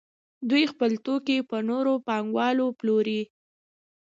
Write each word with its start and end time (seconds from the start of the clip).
دوی 0.49 0.63
خپل 0.71 0.91
توکي 1.05 1.37
په 1.49 1.57
نورو 1.69 1.93
پانګوالو 2.07 2.65
پلوري 2.79 3.21